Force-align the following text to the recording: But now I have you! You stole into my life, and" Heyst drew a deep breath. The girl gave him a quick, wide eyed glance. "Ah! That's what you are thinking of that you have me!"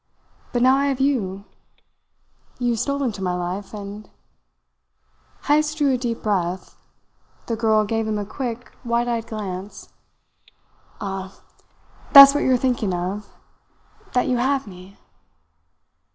But 0.51 0.63
now 0.63 0.77
I 0.77 0.87
have 0.87 0.99
you! 0.99 1.45
You 2.57 2.75
stole 2.75 3.03
into 3.03 3.21
my 3.21 3.35
life, 3.35 3.71
and" 3.71 4.09
Heyst 5.45 5.77
drew 5.77 5.91
a 5.93 5.97
deep 5.99 6.23
breath. 6.23 6.75
The 7.45 7.55
girl 7.55 7.85
gave 7.85 8.07
him 8.07 8.17
a 8.17 8.25
quick, 8.25 8.71
wide 8.83 9.07
eyed 9.07 9.27
glance. 9.27 9.93
"Ah! 10.99 11.37
That's 12.13 12.33
what 12.33 12.41
you 12.43 12.51
are 12.51 12.57
thinking 12.57 12.95
of 12.95 13.31
that 14.13 14.27
you 14.27 14.37
have 14.37 14.65
me!" 14.65 14.97